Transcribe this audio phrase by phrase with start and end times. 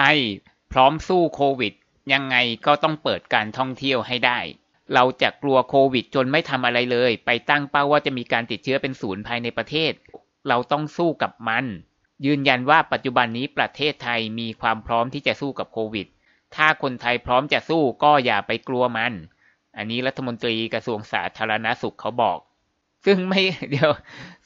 [0.00, 0.20] ไทย
[0.72, 1.74] พร้อมสู้โควิด
[2.12, 4.38] ยังไงก็ต้องเปิดการท่องเที่ยวให้ได้
[4.94, 9.92] เราจะกลัวโควิดจนไม่ทำอะไรเลย ไปตั้งเป้าว่าจะมีการติดเชื้อเป็นศูนย์ภายในประเทศ
[10.48, 11.64] เราต้องสู้กับมัน
[12.26, 16.06] ยืนยันว่าปัจจุบันนี้ประเทศไทยมีความพร้อมที่จะสู้กับโควิด
[16.54, 19.12] ถ้าคนไทยพร้อมจะสู้ก็อย่าไปกลัวมัน
[19.76, 22.38] อันนี้รัฐมนตรีกระทรวงสาธารณาสุขเขาบอก
[23.06, 23.40] ซึ่งไม่
[23.70, 23.90] เดี๋ยว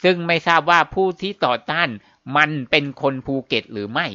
[0.04, 1.88] ซึ่งไม่ทราบว่าผู้ที่ต่อต้าน
[2.36, 4.08] มันเป็นคนภูเก็ตหรือไม่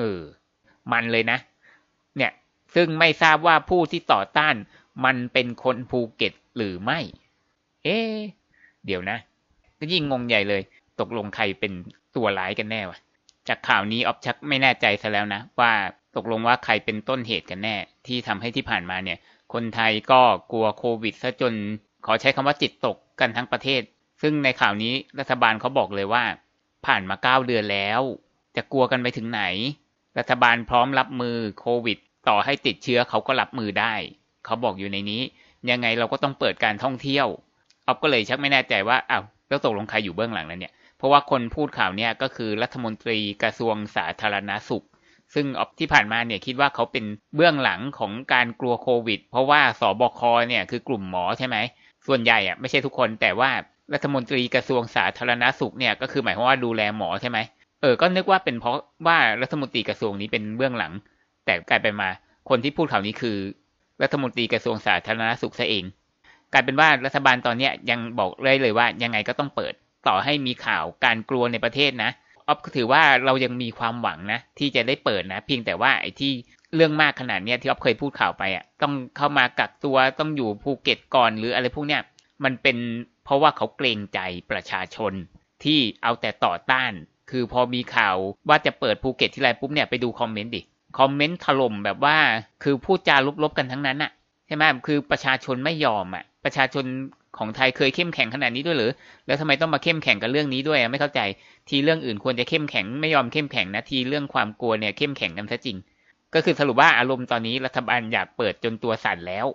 [0.00, 0.22] เออ
[0.92, 1.38] มันเลยนะ
[2.16, 2.32] เนี่ย
[2.74, 4.54] ซึ่งไม่ทราบว่าผู้ที่ต่อต้าน
[5.04, 6.98] มันเป็นคนภูเก็ตหรือไม่
[7.84, 7.98] เอ๊
[8.86, 9.18] เดี๋ยวนะ
[9.78, 10.62] ก็ยิ่งงงใหญ่เลย
[11.00, 11.72] ตกลงใครเป็น
[12.16, 12.98] ตัวร้ายกันแน่วะ
[13.48, 15.72] จากข่าวนี้ออฟชักไม่แน่ใจซะแล้วนะ ว่า
[16.16, 19.18] ตกลงว่าใครเป็นต้นเหตุกันแน่ ที่ทำให้ที่ผ่านมาเนี่ย
[19.52, 20.20] คนไทยก็
[20.52, 21.54] กลัวโควิดซะจน
[22.06, 23.82] ขอใช้คำว่าจิตตกกันทั้งประเทศ
[24.22, 26.24] ซึ่งในข่าวนี้รัฐบาลเขาบอกเลยว่า
[26.86, 28.00] ผ่านมาเก้าเดือนแล้ว
[28.56, 29.42] จะกลัวกันไปถึงไหน
[30.18, 33.94] รัฐบาลพร้อมรับมือโควิด ต่อให้ติดเชื้อเขาก็รับมือได้
[34.44, 35.22] เขาบอกอยู่ในนี้
[35.70, 37.26] ยังไงเราก็ต้องเปิดการท่องเที่ยว
[37.86, 44.84] ออฟก็เลยชักไม่แน่ใจว่าอ้าวแล้วตกลงใครอยู่เบื้องหลังนั้นเนี่ย เพราะว่าคนพูดข่าวเนี่ยก็คือรัฐมนตรีกระทรวงสาธารณาสุข
[45.34, 47.04] ซึ่งออฟที่ผ่านมาเนี่ยคิดว่าเขาเป็น
[47.36, 51.56] เบื้องหลังของการกลัวโควิด เพราะว่าสบคเนี่ยคือกลุ่มหมอใช่ไหม
[52.06, 53.50] ส่วนใหญ่อะไม่ใช่ทุกคนแต่ว่า
[53.92, 57.38] รัฐมนตรีกระทรวงสาธารณาสุขเนี่ยก็คือหมายความว่าดูแลหมอใช่ไหม
[57.80, 60.92] เออ ก็นึกว่าเป็นเพราะว่ารัฐมนตรีกระทรวงนี้เป็นเบื้องหลัง
[61.44, 62.10] แต่กลายเป็นมา
[62.48, 63.36] คนที่พูดข่าวนี้คือ
[64.02, 65.84] รัฐมนตรีกระทรวงสาธารณสุขซะเอง
[66.52, 69.72] กลายเป็นว่ารัฐบาลตอนเนี้ยยังบอกเลยเลยว่ายังไงก็ต้องเปิด
[70.08, 72.10] ต่อให้มีข่าวการกลัวในประเทศนะ
[72.46, 76.32] ออฟก็ถือว่าเรายังมีความหวังนะ ที่จะได้เปิดนะ เพียงแต่ว่าไอ้ที่
[76.74, 82.02] เรื่องมากขนาดเนี้ยที่ออฟเคยพูดข่าวไปอะต้องเข้ามากักตัวต้องอยู่ภูเก็ตก่อนหรืออะไรพวกเนี้ย
[82.44, 82.76] มันเป็น
[83.24, 84.20] เพราะว่าเขาเกรงใจ
[84.50, 85.12] ประชาชน
[85.64, 86.92] ที่เอาแต่ต่อต้าน
[87.30, 88.16] คือพอมีข่าว
[88.48, 90.60] ว่าจะเปิดภูเก็ตทีไรปุ๊บเนี่ยไปดูคอมเมนต์ดิ
[90.98, 92.16] คอมเมนต์ถล่มแบบว่า
[92.62, 94.10] คือพูดจาลบๆกันทั้งนั้นอะ
[94.46, 96.84] ใช่ไหมคือประชาชนไม่ยอมอะประชาชน
[97.38, 98.92] ของไทยเคยเข้มแข็งขนาดนี้ด้วยหรือ
[99.26, 101.20] แล้วทำไมต้องมาเข้มแข็งกับเรื่องนี้ด้วยไม่เข้าใจ
[101.68, 105.76] ทีเรื่องอื่นควรจะเข้มแข็งไม่ยอมเข้มแข็งนะทีเรื่องความกลัวเนี่ยเข้มแข็งกันซะจริง
[106.34, 109.46] ก็คือสรุปว่าอารมณ์ตอนนี้รัฐบาลอยากเปิดจนตัวสั่นแล้ว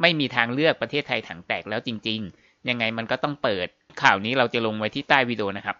[0.00, 3.66] ไม่มีทางเลือกประเทศไทยถังแตกแล้วจริง ๆ ยังไงมันก็ต้องเปิด
[4.02, 5.76] ข่าวนี้เราจะลงไว้ที่ใต้วิดีโอนะครับ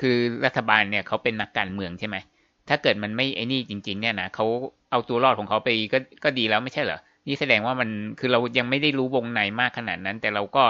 [0.00, 2.16] คือรัฐบาลเนี่ยเขาเป็นนักการเมืองใช่ไหม
[2.68, 4.46] ถ้าเกิดมันไม่ไอ้นี่จริง ๆ เนี่ยนะเขา
[4.90, 7.88] เอาตัวรอดของเขาไปก็ก็ดีแล้วไม่ใช่เหรอนี่แสดงว่ามัน
[8.20, 10.64] คือเรายังไม่ได้รู้วงในมากขนาดนั้น แต่เราก็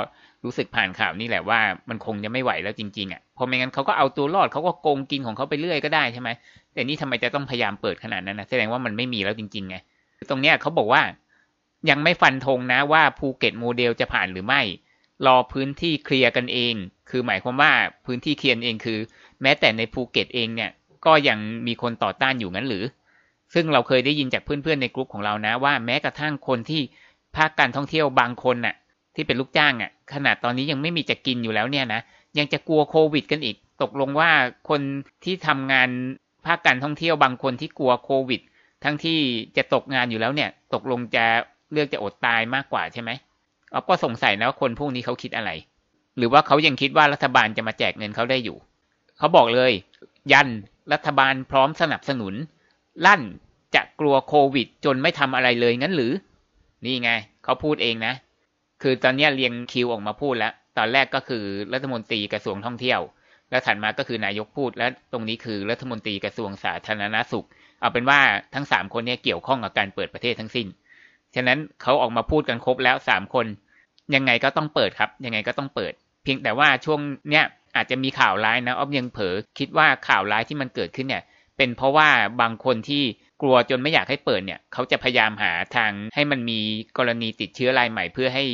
[0.45, 6.29] รู้สึกผ่านข่าวนี่แหละว่ามันคงจะไม่ไหวแล้วจริงๆอะเพราะไม่งั้นเขาก็เอาตัวรอดเขาก็โกงกินของเขาไปเรื่อยก็ได้ใช่ไหม
[6.73, 9.77] แต่นี่ทำไมจะต้องพยายามเปิดขนาดนั้นนะแสดงว่ามันไม่มีแล้วจริงๆไง
[10.31, 11.03] ตรงเนี้ยเขาบอกว่า
[11.91, 14.61] ยังไม่ฟันธงนะว่าภูเก็ตโมเดลจะผ่านหรือไม่
[15.27, 16.75] รอพื้นที่เคลียร์กันเอง
[17.11, 17.73] คือหมายความว่า
[18.07, 18.99] พื้นที่เคลียร์เองคือ
[19.43, 20.71] แม้แต่ในภูเก็ตเองเนี่ย
[21.07, 22.85] ก็ยังมีคนต่อต้านอยู่งั้นหรือ
[23.55, 26.83] ซึ่งเราเคยได้ยินจากเพื่อนๆในกลุ่มของเรานะว่าแม้กระทั่งคนที่
[27.37, 28.75] ภาคการท่องเที่ยวบางคนน่ะ
[29.15, 32.01] ที่เป็นลูกจ้างอะ ขนาดตอนนี้ยังไม่มีจะกินอยู่แล้วเนี่ยนะ
[32.39, 34.31] ยังจะกลัวโควิด กันอีก ตกลงว่า
[34.69, 34.81] คน
[35.25, 35.89] ที่ทำงาน
[36.47, 38.41] ภาคการท่องเที่ยวบางคนที่กลัวโควิด
[38.85, 39.19] ทั้งที่
[39.57, 41.25] จะตกงานอยู่แล้วเนี่ย ตกลงจะ
[41.73, 43.11] เลือกจะอดตายมากกว่าใช่ไหม
[43.75, 45.51] เราก็สงสัยนะว่าคนพวกนี้เขาคิดอะไร
[46.19, 48.57] หรือว่าเขายังคิดว่ารัฐบาลจะมาแจกเงินเขาได้อยู่
[49.19, 49.73] เขาบอกเลย
[50.33, 50.49] ยัน
[50.93, 52.35] รัฐบาลพร้อมสนับสนุน
[53.07, 53.23] ลั่น
[53.75, 56.13] จะกลัวโควิด จนไม่ทำอะไรเลยงั้นหรือ
[56.85, 57.11] นี่ไง
[57.45, 58.15] เขาพูดเองนะ
[58.83, 63.01] คือตอนนี้เรียงคิวออกมาพูดแล้ว ตอนแรกก็คือรัฐมนตรีกระทรวงท่องเที่ยว
[63.51, 67.47] แล้วถัดมาก็คือนายกพูด และตรงนี้คือรัฐมนตรีกระทรวงสาธารณสุข
[67.81, 68.21] เอาเป็นว่า
[68.55, 70.67] ทั้งสามคนนี้เกี่ยวข้องกับการเปิดประเทศทั้งสิ้น
[71.35, 73.47] ฉะนั้นเขาออกมาพูดกันครบแล้วสามคน
[74.15, 75.93] ยังไงก็ต้องเปิดครับ ยังไงก็ต้องเปิด
[76.25, 77.01] เพียงแต่ว่าช่วง
[77.31, 77.45] เนี้ย
[77.77, 81.23] อาจจะมีข่าวร้ายนะอ้อฟยังเผลอคิดว่าข่าวร้ายที่มันเกิดขึ้นเนี่ย
[81.57, 82.09] เป็นเพราะว่า
[82.41, 83.03] บางคนที่
[83.43, 86.61] กลัวจนไม่อยากให้เปิดเนี่ย เขาจะพยายามหาทางให้มันมี
[86.99, 88.45] กรณีติดเชื้อรายใหม่เพื่อให้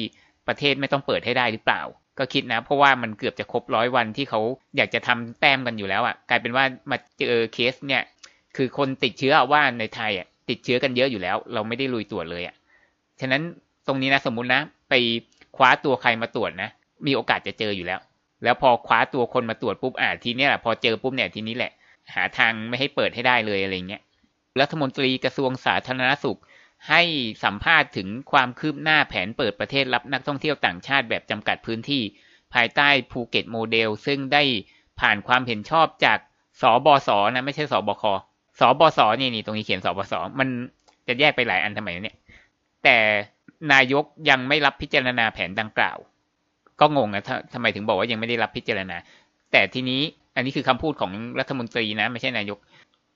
[0.48, 1.82] ประเทศไม่ต้องเปิดให้ได้หรือเปล่า
[2.18, 4.40] ก็คิดนะ เพราะว่ามันเกือบจะครบร้อยวันที่เขา
[4.76, 8.02] อยากจะทำแต้มกันอยู่แล้วอะ่ะ กลายเป็นว่ามาเจอเคสเนี่ย
[8.56, 12.54] คือคนติดเชื้อว่าในไทยอะติดเชื้อกันเยอะอยู่แล้ว เราไม่ได้ลุยตรวจเลยอะ
[13.20, 13.42] ฉะนั้น
[13.86, 14.94] ตรงนี้นะสมมุตินะ ไป
[15.60, 16.70] คว้าตัวใครมาตรวจนะ
[17.06, 18.00] มีโอกาสจะเจออยู่แล้ว
[18.44, 21.72] แล้วพอคว้าตัวคนมาตรวจปุ๊บอ่าทีเนี้ยแหละพอเจอปุ๊บเนี่ยทีนี้แหละ
[22.14, 24.02] หาทางไม่ให้เปิดให้ได้เลยอะไรเงี้ย
[24.60, 26.38] รัฐมนตรีกระทรวงสาธารณสุข
[26.88, 27.02] ให้
[27.44, 32.02] สัมภาษณ์ถึงความคืบหน้าแผนเปิดประเทศรับนักท่องเที่ยวต่างชาติแบบจำกัดพื้นที่
[32.54, 34.42] ภายใต้ภูเก็ตโมเดล ซึ่งได้
[35.00, 36.18] ผ่านความเห็นชอบจาก
[36.60, 38.04] ศบศนะไม่ใช่ศบค
[38.60, 40.48] สบสนี่นี่ตรงนี้เขียนสบสมัน
[41.06, 42.16] จะแยกไปหลายอันทำไมเนี่ย
[42.84, 42.96] แต่
[43.72, 45.98] นายกยังไม่รับพิจารณาแผนดังกล่าว
[46.80, 47.22] ก็งงนะ
[47.52, 48.96] ทำไมถึงบอกว่ายังไม่ได้รับพิจารณา
[49.52, 50.02] แต่ทีนี้
[50.34, 52.58] อันนี้คือคำพูดของรัฐมนตรีนะ ไม่ใช่นายก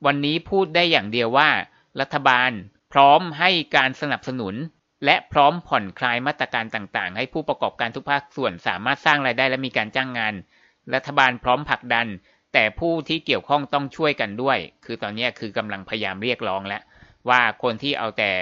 [0.06, 1.48] วันนี้พูดได้อย่างเดียวว่า
[2.00, 2.50] รัฐบาล
[2.92, 4.54] พร้อมให้การสนับสนุน
[5.04, 10.34] และพร้อมผ่อนคลายมาตรการต่างๆ ให้ผู้ประกอบการทุกภาคส่วนสามารถสร้างรายได้และมีการจ้างงาน
[10.94, 12.06] รัฐบาลพร้อมผลักดัน
[12.52, 16.82] แต่ผู้ที่เกี่ยวข้องต้องช่วยกันด้วย คือตอนนี้คือกำลังพยายามเรียกร้องแล้ว
[17.28, 18.32] ว่าคนที่เอาแต่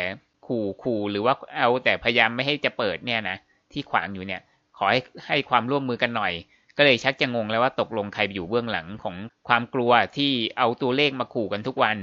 [0.47, 3.37] ขู่ขู่หรือว่าเอาแต่พยายามไม่ให้จะเปิดเนี่ยนะ
[3.73, 4.41] ที่ขวางอยู่เนี่ย
[4.77, 6.33] ขอให้ให้ความร่วมมือกันหน่อย
[6.77, 9.17] ก็เลยชักจะงงแล้วว่าตกลงใครอยู่เบื้องหลังของ
[9.49, 11.97] ความกลัวที่เอาตัวเลขมาขู่กันทุกวัน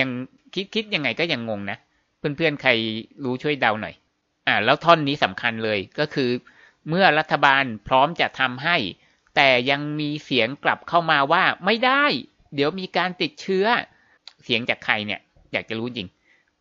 [0.00, 0.10] ยัง
[0.54, 1.78] คิดคิดยังไงก็ยังงงนะ
[2.18, 2.70] เพื่อนๆใคร
[3.24, 3.94] รู้ช่วยเดาหน่อย
[4.46, 6.30] อ่า แล้วท่อนนี้สำคัญเลยก็คือ
[6.88, 8.76] เมื่อรัฐบาลพร้อมจะทำให้
[9.36, 12.04] แต่ยังมีเสียงกลับเข้ามาว่าไม่ได้
[12.54, 13.66] เดี๋ยวมีการติดเชื้อ
[14.44, 15.20] เสียงจากใครเนี่ย
[15.52, 16.08] อยากจะรู้จริง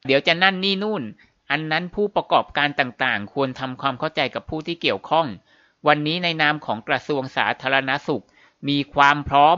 [0.06, 1.04] เดี๋ยวจะนั่นนี่นู่น
[1.52, 5.28] อันนั้นผู้ประกอบการต่างๆ ควรทำความเข้าใจกับผู้ที่เกี่ยวข้อง
[5.88, 8.24] วันนี้ในนามของกระทรวงสาธารณสุข
[8.70, 9.50] มีความพร้อ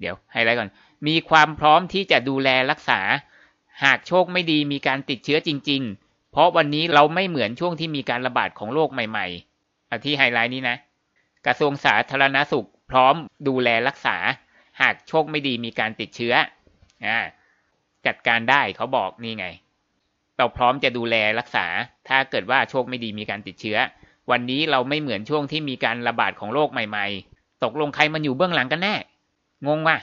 [0.00, 0.70] เดี๋ยวให้ไรก่อน
[1.06, 3.00] มีความพร้อมที่จะดูแลรักษา
[3.84, 10.76] หากโชคไม่ดีมีการติดเชื้อจริง ๆ เพราะวันนี้เราไม่เหมือนช่วงที่มีการระบาดของโรคใหม่ๆอที่ไฮไลท์นี้นะ
[11.46, 13.14] กระทรวงสาธารณสุข พร้อม
[13.48, 14.16] ดูแลรักษา
[14.80, 16.34] หากโชคไม่ดีมีการติดเชื้อ
[17.06, 17.08] อ
[18.06, 19.46] จัดการได้เขาบอกนี่ไง
[20.38, 21.66] เราพร้อมจะดูแลรักษา
[22.08, 23.78] ถ้าเกิดว่าโชคไม่ดีมีการติดเชื้อ
[24.30, 28.94] วันนี้เราไม่เหมือนช่วงที่มีการระบาดของโรคใหม่ๆ ตกลงใครมันอยู่เบื้องหลังกันแน่
[29.66, 29.96] งงว่ะ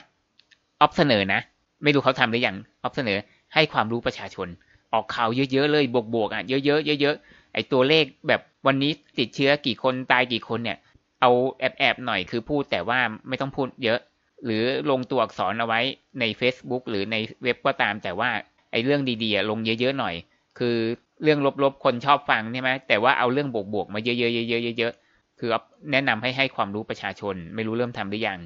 [0.80, 1.40] ออฟเสนอนะ
[1.82, 3.18] ไม่รู้เขาทำหรือยังออฟเสนอ
[3.54, 4.48] ให้ความรู้ประชาชน
[4.92, 10.78] ออกข่าวเยอะๆเลยบวกๆอะเยอะๆเยอะๆไอตัวเลขแบบวันนี้ติดเชื้อกี่คนตายกี่คนเนี่ย
[11.20, 13.98] เอาแอบๆหน่อยคือพูดแต่ว่าไม่ต้องพูดเยอะ
[14.44, 15.80] หรือลงตัวอักษรเอาไว้
[16.20, 18.30] ใน Facebook หรือในเว็บก็ตาม แต่ว่า
[18.72, 20.14] ไอ้เรื่องดีๆลงเยอะๆหน่อย
[20.58, 20.76] คือ
[21.22, 25.50] เรื่องลบๆคนชอบฟังใช่ไหมแต่ว่าเอาเรื่องบวกๆมาเยอะๆเยอะๆคือ
[25.92, 28.40] แนะนำให้ให้ความรู้ประชาชน ไม่รู้เริ่มทำหรือยัง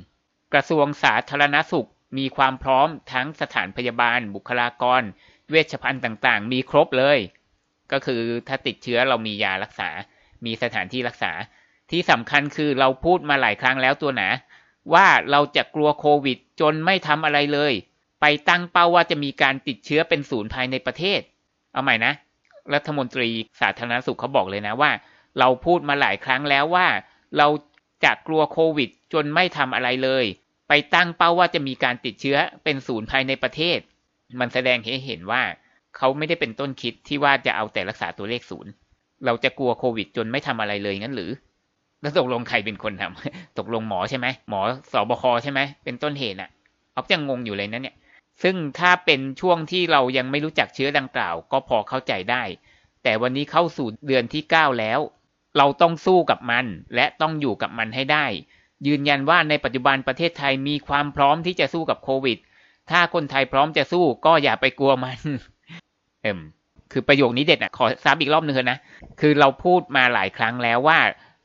[0.52, 1.88] กระทรวงสาธารณสุข
[2.18, 5.02] มีความพร้อมทั้งสถานพยาบาล บุคลากร
[5.50, 7.18] เวชภัณฑ์ต่างๆ มีครบเลย
[7.92, 9.88] ก็คือถ้าติดเชื้อเรามียารักษา
[10.44, 11.32] มีสถานที่รักษา
[11.90, 14.28] ที่สำคัญคือเราพูดมาหลายครั้งแล้วตัวหนา
[14.92, 17.72] ว่าเราจะกลัวโควิด จนไม่ทำอะไรเลย
[18.20, 21.20] ไปตั้งเป้าว่าจะมีการติดเชื้อเป็นศูนย์ภายในประเทศ
[21.72, 22.12] เอาใหม่นะ
[22.74, 23.28] รัฐมนตรี
[23.60, 24.90] สาธารณสุขเขาบอกเลยนะว่า
[25.38, 26.86] เราพูดมาหลายครั้งแล้วว่า
[27.38, 27.48] เรา
[28.04, 30.24] จะกลัวโควิด จนไม่ทำอะไรเลย
[30.68, 33.78] ไปตั้งเป้าว่าจะมีการติดเชื้อเป็นศูนย์ภายในประเทศ
[34.40, 35.42] มันแสดงให้เห็นว่า
[35.96, 38.70] เขาไม่ได้เป็นต้นคิดที่ว่าจะเอาแต่รักษาตัวเลขศูนย์
[39.24, 41.30] เราจะกลัวโควิด จนไม่ทำอะไรเลยงั้นหรือ
[42.04, 44.60] แล้วตกลงใครเป็นคนทำตกลงหมอใช่ไหมหมอ
[44.92, 46.50] สอบคใช่ไหมเป็นต้นเหตุอะ
[46.94, 47.96] ออฟยังงงอยู่เลยนะเนี่ย
[48.42, 52.42] ซึ่งถ้าเป็นช่วงที่เรายังไม่รู้จักเชื้อดังกล่าว ก็พอเข้าใจได้
[53.02, 55.00] แต่วันนี้เข้าสู่เดือนที่9แล้ว
[55.58, 58.26] เราต้องสู้กับมัน และต้องอยู่กับมันให้ได้
[58.86, 62.38] ยืนยันว่าในปัจจุบันประเทศไทยมีความพร้อมที่จะสู้กับโควิด
[62.90, 65.18] ถ้าคนไทยพร้อมจะสู้ก็อย่าไปกลัวมัน
[66.22, 66.38] เอ็ม
[66.92, 68.78] คือประโยคนี้เด็ดอะขอซ้ำอีกรอบนึงเถอะนะ
[69.20, 70.98] คือเราพูดมาหลายครั้งแล้วว่า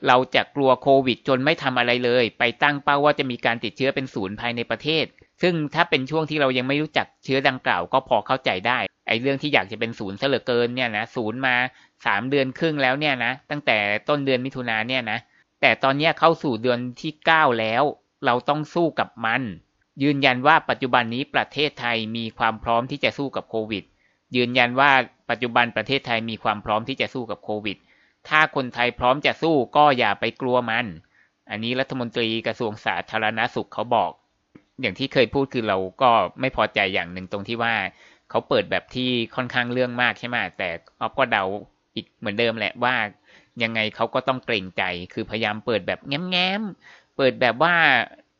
[0.07, 5.05] เราจะกลัวโควิดจนไม่ทำอะไรเลย ไปตั้งเป้าว่าจะมีการติดเชื้อเป็นศูนย์ภายในประเทศ
[5.41, 11.55] ซึ่งถ้าเป็นช่วงที่เรายังไม่รู้จักเชื้อดังกล่าวก็พอเข้าใจได้ ไอ้เรื่องที่อยากจะเป็นศูนย์เสลอเกินเนี่ยนะศูนย์มา
[12.05, 13.77] สามเดือนครึ่งแล้วเนี่ยนะ ตั้งแต่
[14.09, 15.19] ต้นเดือนมิถุนาเนี่ยนะ
[15.61, 17.83] แต่ตอนนี้เข้าสู่เดือนที่9แล้ว
[18.25, 19.41] เราต้องสู้กับมัน
[20.03, 23.83] ยืนยันว่าปัจจุบันนี้ประเทศไทยมีความพร้อมที่จะสู้กับโควิด
[24.35, 24.91] ยืนยันว่า
[25.29, 27.77] ปัจจุบันประเทศไทยมีความพร้อมที่จะสู้กับโควิด
[28.27, 30.85] ถ้าคนไทยพร้อมจะสู้ก็อย่าไปกลัวมัน
[31.49, 34.11] อันนี้รัฐมนตรีกระทรวงสาธารณาสุขเขาบอก
[34.81, 36.11] อย่างที่เคยพูดคือเราก็
[36.41, 37.73] ไม่พอใจอย่างหนึ่งตรงที่ว่า
[38.29, 41.43] เขาเปิดแบบที่ค่อนข้างเรื่องมากใช่ไหมแต่ออฟก็เดา
[41.95, 42.95] อีกเหมือนเดิมแหละว่า
[43.63, 44.83] ยังไงเขาก็ต้องเกรงใจ
[45.13, 47.75] คือพยายามเปิดแบบแง้มๆเปิดแบบว่า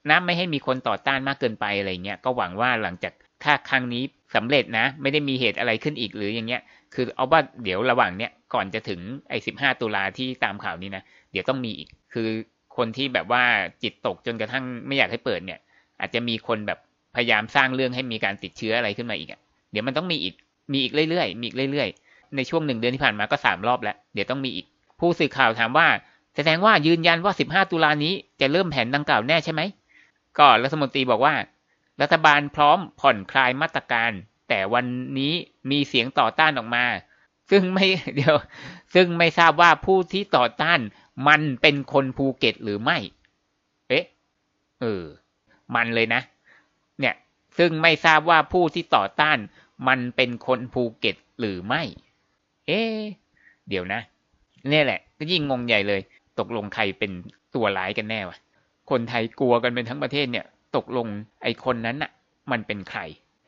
[0.10, 4.04] นะไม่ให้มีคนต่อต้านมากเกินไปอะไรเงี้ยก็หวังว่าหลังจากถ้าครั้งนี้
[4.36, 6.62] สำเร็จนะ ไม่ได้มีเหตุอะไรขึ้นอีกหรืออย่างเงี้ย
[6.94, 12.30] คือเอาว่าเดี๋ยวระหว่างเนี้ยก่อนจะถึงไอ้สิบห้าตุลาที่ตามข่าวนี้นะเดี๋ยวต้องมีอีกคือ
[12.78, 13.44] คนที่แบบว่า
[13.84, 15.60] จิตตกจนกระทั่งไม่อยากให้เปิดเนี่ย
[16.00, 16.80] อาจจะมีคนแบบ
[17.16, 19.40] พยายามสร้างเรื่องให้มีการติดเชื้ออะไรขึ้นมาอีกอะ
[19.72, 20.36] เดี๋ยวมันต้องมีอีก
[20.74, 24.66] มีอีกเรื่อยๆมีอีกเรื่อยๆ ในช่วงหนึ่งเดือนที่ผ่านมาก็สามรอบแล้ว เดี๋ยวต้องมีอีก
[25.00, 25.88] ผู้สื่อข่าวถามว่า
[26.36, 29.62] แสดงว่ายืนยันว่า15ตุลานี้จะเริ่มแผนดังกล่าวแน่ใช่ไหม
[30.38, 31.34] ก็รัฐมนตรีบอกว่า
[32.02, 34.12] รัฐบาลพร้อมผ่อนคลายมาตรการ
[34.50, 34.86] แต่วัน
[35.20, 35.34] นี้
[35.72, 36.86] มีเสียงต่อต้านออกมา
[37.52, 38.36] ซึ่งไม่เดี๋ยว
[38.94, 40.80] ซึ่งไม่ทราบว่าผู้ที่ต่อต้าน
[41.28, 42.98] มันเป็นคนภูเก็ตหรือไม่
[43.90, 44.06] เอ๊ะ
[44.82, 45.04] เออ
[45.76, 46.22] มันเลยนะ
[47.00, 47.16] เนี่ย
[47.58, 49.38] ซึ่งไม่ทราบว่าผู้ที่ต่อต้าน
[49.88, 51.82] มันเป็นคนภูเก็ตหรือไม่
[52.68, 53.02] เอ๊ะ
[53.70, 54.02] เดี๋ยวนะ
[54.70, 56.02] เนี่ยแหละ ก็ยิ่งงงใหญ่เลย
[56.40, 57.12] ตกลงใครเป็น
[57.56, 58.38] ตัวร้ายกันแน่วะ
[58.90, 61.08] คนไทยกลัวกันเป็นทั้งประเทศเนี่ย ตกลง
[61.44, 62.12] ไอ้คนนั้นน่ะ
[62.52, 63.02] มันเป็นใคร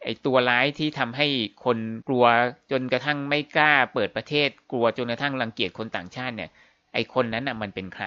[0.04, 1.28] ไอตัวร้ายที่ทำให้
[1.66, 1.78] คน
[2.08, 2.26] กลัว
[2.72, 6.50] จนกระทั่งไม่กล้าเปิดประเทศ กลัวจนกระทั่งรังเกียจคนต่างชาติเนี่ย
[6.94, 8.06] ไอคนนั้นอะมันเป็นใคร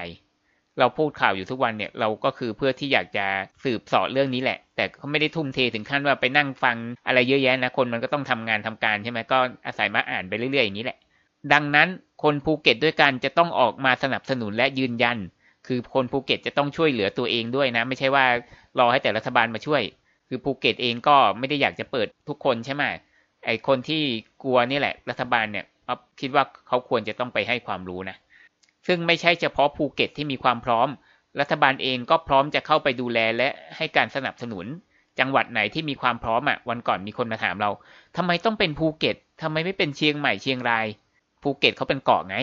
[0.78, 3.26] เราพูดข่าวอยู่ทุกวันเนี่ย เราก็คือเพื่อที่อยากจะ
[3.64, 10.98] สืบสอดเรื่องนี้แหละ แต่ก็ไม่ได้ทุ่มเทถึงขั้นว่าไปนั่งฟังอะไรเยอะแยะนะคนมันก็ต้องทำงานทำการใช่ไหมก็อาศัยมาอ่านไปเรื่อยๆอย่างนี้แหละ
[11.52, 11.88] ดังนั้น
[12.22, 15.18] คนภูเก็ตด้วยกันจะต้องออกมาสนับสนุนและยืนยัน
[15.66, 18.24] คือคนภูเก็ตจะต้องช่วยเหลือตัวเองด้วยนะ ไม่ใช่ว่า
[18.78, 19.82] รอให้แต่รัฐบาลมาช่วย
[20.28, 22.82] คือภูเก็ตเองก็ไม่ได้อยากจะเปิดทุกคนใช่ไหม
[23.46, 24.02] ไอคนที่
[24.42, 25.64] กลัวนี่แหละ รัฐบาลเนี่ย
[26.20, 28.16] คิดว่าเขาควรจะต้องไปให้ความรู้นะ
[28.86, 30.88] ซึ่งไม่ใช่เฉพาะภูเก็ตที่มีความพร้อม
[31.40, 34.66] รัฐบาลเองก็พร้อมจะเข้าไปดูแลและให้การสนับสนุน
[35.20, 37.70] จังหวัดไหนที่มีความพร้อมอะ วันก่อนมีคนมาถามเรา
[38.16, 40.86] ทำไมต้องเป็นภูเก็ตทำไมไม่เป็นเชียงใหม่เชียงราย
[41.42, 42.36] ภูเก็ตเขาเป็นเกาะไง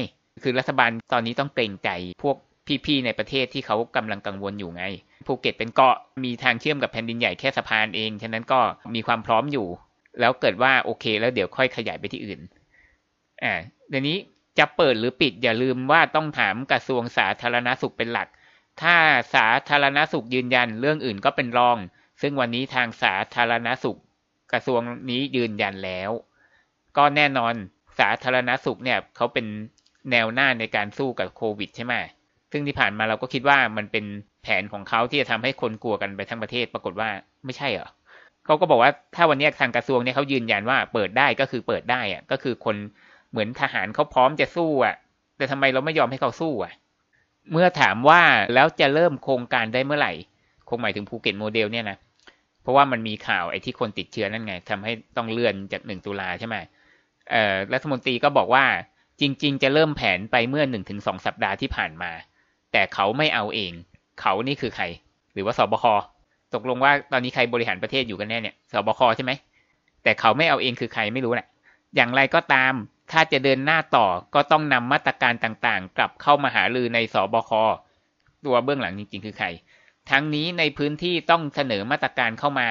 [0.43, 1.89] คือรัฐบาลตอนนี้ต้องเกรงใจ
[2.23, 2.37] พวก
[2.85, 4.83] พี่ๆในประเทศที่เขากำลังกังวลอยู่ไง
[5.27, 8.59] ภูเก็ตเป็นเกาะมีทางเชื่อมกับแผ่นดินใหญ่แค่สะพานเองฉะนั้นก็
[8.95, 9.67] มีความพร้อมอยู่
[10.19, 12.39] แล้วเกิดว่าโอเค แล้วเดี๋ยวค่อยขยายไปที่อื่น
[13.43, 13.53] อ่า
[13.89, 14.17] เดี๋ยวนี้
[14.59, 18.27] จะเปิดหรือปิดอย่าลืมว่าต้องถามกระทรวงสาธารณสุขเป็นหลัก
[18.81, 18.95] ถ้า
[19.35, 21.77] สาธารณสุขยืนยันเรื่องอื่นก็เป็นรอง
[22.21, 23.99] ซึ่งวันนี้ทางสาธารณสุข
[24.51, 26.11] กระทรวงนี้ยืนยันแล้ว
[26.97, 27.53] ก็แน่นอน
[27.99, 29.45] สาธารณสุขเนี่ยเขาเป็น
[30.11, 31.93] แนวหน้าในการสู้กับโควิดใช่ไหม
[32.51, 34.05] ซึ่งที่ผ่านมาเราก็คิดว่ามันเป็น
[34.43, 37.09] แผนของเขาที่จะทำให้คนกลัวกันไปทั้งประเทศปรากฏว่า
[37.45, 37.89] ไม่ใช่เหรอ
[38.45, 42.75] เขาก็บอกว่าถ้าวันนี้ทางกระทรวงเนี่ยเขายืนยันว่าเปิดได้ก็คือเปิดได้อะก็คือคน
[43.31, 44.95] เหมือนทหารเขาพร้อมจะสู้อะ
[45.37, 46.73] แต่ทำไมเราไม่ยอมให้เขาสู้อะ
[47.51, 48.21] เมื่อถามว่า
[48.53, 50.13] แล้วจะเริ่มโครงการได้เมื่อไหร่
[50.69, 51.97] คงหมายถึงภูเก็ตโมเดลเนี่ยนะ
[52.61, 56.55] เพราะว่ามันมีข่าวไอ้ที่คนติดเชื้อนั่นไงทำให้ต้องเลื่อนจากหนึ่งตุลาใช่ไหม
[57.29, 58.65] เอ่อรัฐมนตรีก็บอกว่า
[59.21, 62.11] จริง ๆ จะเริ่มแผนไปเมื่อหนึ่งถึงสองสัปดาห์ที่ผ่านมา
[62.71, 63.71] แต่เขาไม่เอาเอง
[64.21, 64.85] เขานี่คือใคร
[65.33, 65.85] หรือว่าสบค
[66.53, 69.31] ตกลงว่าตอนนี้ใครบริหารประเทศอยู่กันแน่เนี่ยสบคใช่ไหม
[70.03, 71.47] แต่เขาไม่เอาเองคือใครไม่รู้แหละ
[71.95, 72.73] อย่างไรก็ตาม
[73.11, 77.51] ถ้าจะเดินหน้าต่อก็ต้องนำมาตรการต่างๆ กลับเข้ามาหาลือในสบค
[78.45, 79.47] ตัวเบื้องหลังจริง ๆ คือใคร
[80.11, 82.69] ทั้งนี้ในพื้นที่ต้องเสนอมาตรการเข้ามา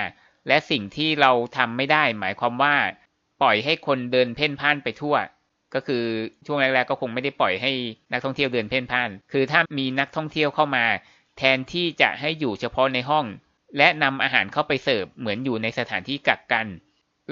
[0.49, 2.75] และสิ่งที่เราทำไม่ได้ หมายความว่า
[3.43, 5.15] ปล่อยให้คนเดินเพ่นพ่านไปทั่ว
[5.75, 6.03] ก็คือ
[6.47, 7.73] ช่วงแรกๆก็คงไม่ได้ปล่อยให้
[8.13, 10.85] นักท่องเที่ยวเดินเพ่นพ่าน คือถ้ามีนักท่องเที่ยวเข้ามา
[11.39, 13.25] แทนที่จะให้อยู่เฉพาะในห้อง
[13.79, 16.67] และนำอาหารเข้าไปเสิร์ฟเหมือนอยู่ในสถานที่กักกัน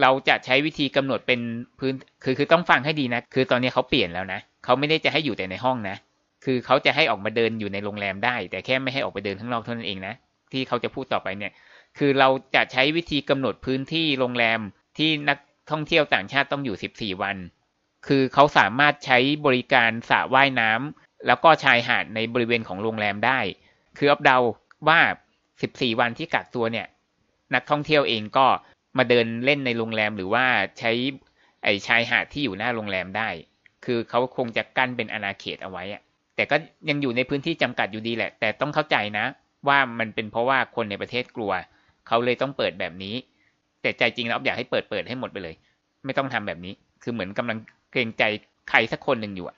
[0.00, 1.40] เราจะใช้วิธีกำหนดเป็น
[1.78, 5.96] พื้น คือคือต้องฟังให้ดีนะ คือตอนนี้เขาเปลี่ยนแล้วนะ เขาไม่ได้จะให้อยู่แต่ในห้องนะ
[6.44, 10.14] คือเขาจะให้ออกมาเดินอยู่ในโรงแรมได้ แต่แค่ไม่ให้ออกไปเดินข้างนอกเท่านั้นเองนะ
[10.52, 11.52] ที่เขาจะพูดต่อไปเนี่ย
[11.98, 14.60] คือเราจะใช้วิธีกำหนดพื้นที่โรงแรม
[14.98, 15.38] ที่นัก
[15.70, 17.36] ท่องเที่ยวต่างชาติต้องอยู่ 14 วัน
[18.06, 23.40] คือเขาสามารถใช้บริการสระว่ายน้ำแล้วก็ชายหาดในบริเวณของโรงแรมได้
[23.98, 24.38] คืออับเดา
[24.88, 25.00] ว่า
[25.50, 26.86] 14 วันที่กักตัวเนี่ย
[27.54, 28.46] นักท่องเที่ยวเองก็
[28.98, 30.44] มาเดินเล่นในโรงแรมหรือว่า
[30.78, 30.92] ใช้
[31.64, 33.28] ไอชายหาดที่อยู่หน้าโรงแรมได้
[33.84, 36.02] คือเขาคงจะกั้นเป็นอาณาเขตเอาไว้อะ
[36.36, 36.56] แต่ก็
[36.88, 39.26] ยังอยู่ในพื้นที่จำกัดอยู่ดีแหละ แต่ต้องเข้าใจนะ
[39.68, 41.52] ว่ามันเป็นเพราะว่าคนในประเทศกลัว
[42.06, 43.14] เขาเลยต้องเปิดแบบนี้
[43.82, 45.54] แต่ใจจริงแล้วอยากให้เปิดเปิดให้หมดไปเลย
[46.04, 47.58] ไม่ต้องทำแบบนี้ คือเหมือนกำลัง
[47.92, 48.22] เกรงใจ
[48.70, 49.56] ใครสักคนหนึ่งอยู่อะ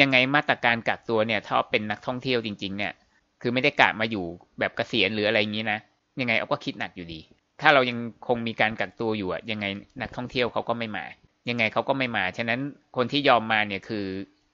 [0.00, 2.92] ยังไงมาตรการกักตัวเนี่ย ถ้าเป็นนักท่องเที่ยวจริง ๆ เนี่ย
[3.40, 4.24] คือไม่ได้กะมาอยู่
[4.58, 5.78] แบบเกษียณหรืออะไรอย่างนี้นะ
[6.20, 7.20] ยังไงเอาก็คิดหนักอยู่ดี
[7.60, 9.66] ถ้าเรายังคงมีการกักตัวอยู่อะยังไง
[10.02, 11.04] นักท่องเที่ยวเขาก็ไม่มา
[11.48, 12.60] ยังไงเขาก็ไม่มา ฉะนั้น
[12.96, 14.04] คนที่ยอมมาเนี่ยคือ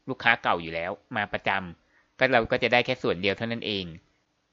[0.09, 3.85] ลูกค้าเก่าอยู่แล้ว มาประจำก็เราก็จะได้แค่ส่วนเดียวเท่านั้นเอง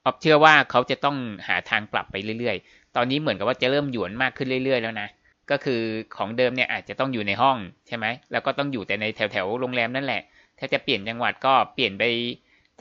[0.05, 5.07] ออบเชื่อว่าเขาจะต้องหาทางปรับไปเรื่อยๆ ตอนนี้เหมือนกับว่าจะเริ่มหยวนมากขึ้นเรื่อยๆ แล้วนะ
[5.51, 5.81] ก็คือ
[6.15, 10.21] ของเดิมเนี่ยอาจจะต้องอยู่ในห้องใช่ไหมแล้วก็ต้องอยู่แต่ในแถวๆโรงแรมนั่นแหละ
[10.59, 12.03] ถ้าจะเปลี่ยนจังหวัดก็เปลี่ยนไป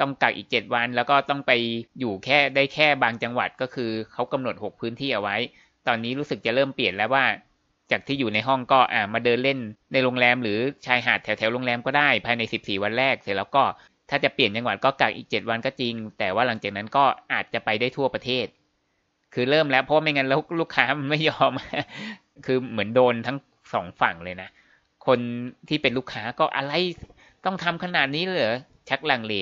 [0.00, 1.52] ต้องกักอีกเจ็ดวัน แล้วก็ต้องไป
[2.00, 5.36] อยู่แค่ได้แค่บางจังหวัดก็คือเขากำหนดหกพื้นที่เอาไว้
[5.86, 7.24] ตอนนี้รู้สึกจะเริ่มเปลี่ยนแล้วว่า
[7.90, 9.58] จากที่อยู่ในห้องก็อ่ามาเดินเล่น
[9.92, 13.64] ในโรงแรมหรือชายหาดแถวแถวโรงแรมก็ได้ภายในสิบสี่วันแรก เสร็จแล้วก็
[14.10, 18.46] ถ้าจะเปลี่ยนจังหวัดก็กักอีกเจ็ดวันก็จริง แต่ว่าหลังจากนั้นก็อาจจะไปได้ทั่วประเทศ
[19.38, 21.52] คือเริ่มแล้วเพราะไม่งั้นแล้วลูกค้ามันไม่ยอม
[22.46, 23.38] คือเหมือนโดนทั้ง
[23.72, 24.48] สองฝั่งเลยนะ
[25.06, 25.18] คน
[25.68, 26.72] ที่เป็นลูกค้าก็อะไร
[27.44, 29.34] ต้องทำขนาดนี้เลยเหรอชักลังเล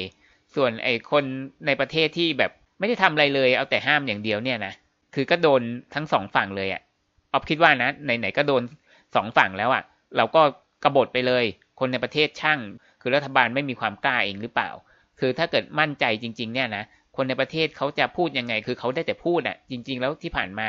[0.54, 1.24] ส่วนไอ้คน
[1.66, 4.74] ในประเทศที่แบบไม่ได้ทำอะไรเลย เอาแต่ห้ามอย่างเดียวเนี่ยนะ
[5.14, 5.62] คือก็โดน
[5.94, 6.82] ทั้งสองฝั่งเลยอะ่ะ
[7.32, 8.62] ออฟคิดว่านะไหนๆก็โดน
[9.16, 9.82] สองฝั่งแล้วอะ่ะ
[10.16, 10.42] เราก็
[10.84, 11.44] กบฏไปเลย
[11.80, 12.58] คนในประเทศช่าง
[13.00, 14.70] คือรัฐบาลไม่มีความกล้าเองหรือเปล่า
[15.20, 16.84] คือถ้าเกิดมั่นใจจริง ๆ เนี่ยนะ
[17.16, 20.68] คนในประเทศเขาจะพูดยังไง คือเขาได้แต่พูดอะ่ะ จริง ๆ แล้วที่ผ่านมา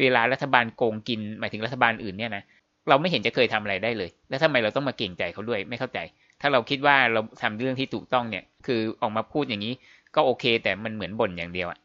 [0.00, 2.42] เวลารัฐบาลโกงกิน หมายถึงรัฐบาลอื่นเนี่ยนะ
[2.88, 5.98] เราไม่เห็นจะเคยทำอะไรได้เลย แล้วทำไมเราต้องมาเก่งใจเขาด้วยไม่เข้าใจ
[6.40, 9.74] ถ้าเราคิดว่าเราทำเรื่องที่ถูกต้องเนี่ย คือออกมาพูดอย่างนี้
[10.14, 11.78] ก็โอเค แต่มันเหมือนบ่นอย่างเดียวอะ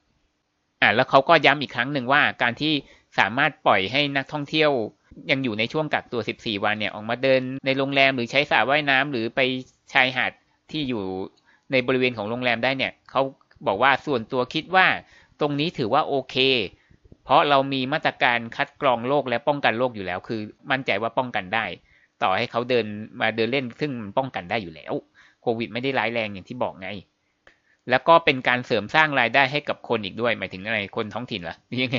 [0.81, 2.73] อ่าแล้วเขาก็ย้ำอีกครั้งหนึ่งว่าการที่
[3.19, 4.71] สามารถปล่อยให้นักท่องเที่ยว
[5.31, 9.39] ยังอยู่ในช่วงกักตัว 14 วันเนี่ย ออกมาเดินในโรงแรมหรือใช้สระว่ายน้ำหรือไป
[9.93, 10.31] ชายหาด
[10.71, 11.03] ที่อยู่
[11.71, 13.21] ในบริเวณของโรงแรมได้เนี่ยเขา
[13.67, 14.85] บอกว่าส่วนตัวคิดว่า
[15.39, 16.35] ตรงนี้ถือว่าโอเค
[17.25, 20.41] เพราะเรามีมาตรการคัดกรองโรคและป้องกันโรคอยู่แล้ว คือ
[20.71, 21.65] มั่นใจว่าป้องกันได้
[22.23, 22.85] ต่อให้เขาเดิน
[23.21, 24.93] มาเดินเล่น ซึ่งมันป้องกันได้อยู่แล้ว
[25.41, 26.89] โควิดไม่ได้ร้ายแรงอย่างที่บอกไง
[27.89, 31.97] แล้วก็เป็นการเสริมสร้างรายได้ให้กับคนอีกด้วย หมายถึงอะไรคนท้องถิ่นเหรอยังไง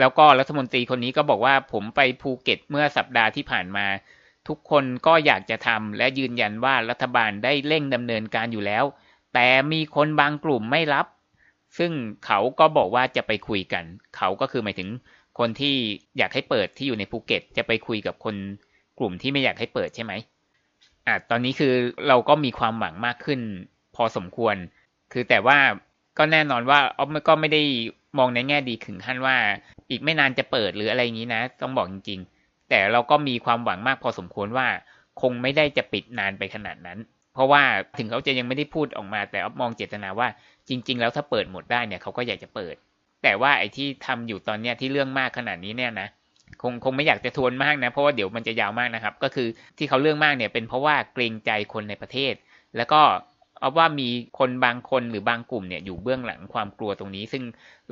[0.00, 3.86] แล้วก็รัฐมนตรีคนนี้ก็บอกว่าผมไปภูเก็ตเมื่อสัปดาห์ที่ผ่านมา
[4.48, 8.84] ทุกคนก็อยากจะทำและยืนยันว่ารัฐบาลได้เร่งดำเนินการอยู่แล้ว
[9.34, 11.06] แต่มีคนบางกลุ่มไม่รับ
[11.78, 11.92] ซึ่ง
[12.26, 13.84] เขาก็บอกว่าจะไปคุยกัน
[14.16, 14.88] เขาก็คือหมายถึง
[15.38, 15.74] คนที่
[16.18, 18.36] อยากให้เปิดที่อยู่ในภูเก็ต จะไปคุยกับคน
[18.98, 20.12] กลุ่มที่ไม่อยากให้เปิดใช่ไหม
[21.06, 21.72] อะตอนนี้คือ
[22.08, 23.40] เราก็มีความหวังมากขึ้น
[23.96, 24.56] พอสมควร
[25.12, 25.58] คือแต่ว่า
[26.18, 27.62] ก็แน่นอนว่าออฟก็ไม่ได้
[28.18, 29.36] มองในแง่ดีถึงขั้นว่า
[29.90, 34.66] อีกไม่นานจะเปิดหรืออะไรอย่างนี้นะ ต้องบอกจริง ๆ แต่เราก็มีความหวังมากพอสมควรว่า
[35.20, 36.98] คงไม่ได้จะปิดนานไปขนาดนั้น
[37.34, 37.62] เพราะว่า
[37.98, 40.28] ถึงเขาจะยังไม่ได้พูดออกมาแต่ออฟมองเจตนาว่า
[40.68, 42.74] จริง ๆ แล้วถ้าเปิดหมดได้เนี่ยเขาก็อยากจะเปิด
[43.22, 46.08] แต่ว่าไอ้ที่ทำอยู่ตอนเนี้ยที่เรื่องมากขนาดนี้เนี่ยนะ
[46.62, 49.48] คงคงไม่อยากจะทวนมากนะเพราะว่าเดี๋ยวมันจะยาวมากนะครับ ก็คือ
[49.78, 52.34] ที่เขาเรื่องมากเนี่ยเป็นเพราะว่าเกรงใจคนในประเทศ
[52.76, 53.00] แล้วก็
[53.60, 57.42] เอาว่ามีคนบางคนหรือบางกลุ่มเนี่ยอยู่เบื้องหลังความกลัวตรงนี้ ซึ่ง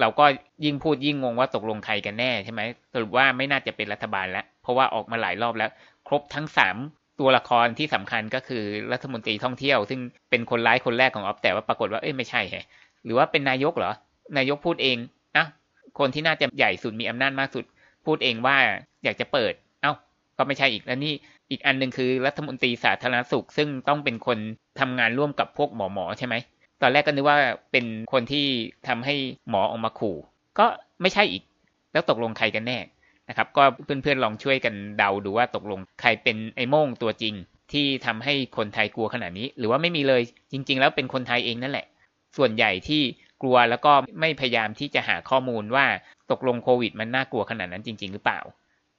[0.00, 0.24] เราก็
[0.64, 2.60] ยิ่งพูดยิ่งงงว่าตกลงใครกันแน่ใช่ไหม
[2.92, 5.70] สรุปว่าไม่น่าจะเป็นรัฐบาลแล้วเพราะว่าออกมาหลายรอบแล้ว
[6.06, 6.76] ครบทั้งสาม
[7.22, 10.00] ตัวละครที่สำคัญก็คือรัฐมนตรีท่องเที่ยว ซึ่ง
[10.30, 12.54] เป็นคนร้ายคนแรกของออฟแต่ว่าปรากฏว่าเอ้ยไม่ใช่แฮ
[13.04, 13.92] หรือว่าเป็นนายกเหรอ
[14.38, 14.96] นายกพูดเอง
[15.36, 15.46] อะ
[15.98, 17.64] คนที่น่าจะใหญ่สุดมีอำนาจมากสุด
[18.06, 18.56] พูดเองว่า
[19.04, 19.52] อยากจะเปิด
[19.82, 19.92] เอ้า
[20.38, 21.14] ก็ไม่ใช่อีกแล้วนี่
[21.50, 24.38] อีกอันหนึ่งคือรัฐมนตรีสาธารณสุข ซึ่งต้องเป็นคน
[24.80, 26.34] ทำงานร่วมกับพวกหมอหมอใช่ไหม
[26.82, 27.38] ตอนแรกก็นึกว่า
[27.72, 28.46] เป็นคนที่
[28.88, 29.14] ทำให้
[29.50, 30.16] หมอออกมาขู่
[30.58, 30.66] ก็
[31.02, 31.42] ไม่ใช่อีก
[31.92, 32.78] แล้วตกลงใครกันแน่
[33.32, 37.34] นะครับก็เพื่อนๆลองช่วยกันเดาดูว่าตกลงใครเป็นไอ้โม่งตัวจริง
[37.72, 41.86] ที่ทำให้คนไทยกลัวขนาดนี้ หรือว่าไม่มีเลยจริง ๆ แล้วเป็นคนไทยเองนั่นแหละ
[42.36, 43.02] ส่วนใหญ่ที่
[43.42, 45.86] กลัวแล้วก็ไม่พยายามที่จะหาข้อมูลว่า
[46.30, 48.40] ตกลงโควิด มันน่ากลัวขนาดนั้นจริง ๆ หรือเปล่า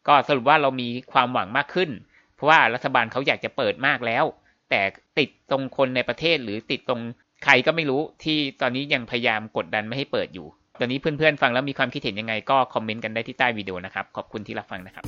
[0.07, 1.89] ก็สรุปว่าเรามีความหวังมากขึ้น
[2.35, 4.25] เพราะว่ารัฐบาลเขาอยากจะเปิดมากแล้ว
[4.69, 4.81] แต่
[5.19, 7.01] ติดตรงคนในประเทศหรือติดตรง
[7.43, 10.47] ใครก็ไม่รู้ที่ตอนนี้ยังพยายามกดดันไม่ให้เปิดอยู่
[10.79, 15.05] ตอนนี้เพื่อนๆฟังแล้วมีความคิดเห็นยังไงก็คอมเมนต์กันได้ที่ใต้วิดีโอนะครับ ขอบคุณที่รับฟังนะครับ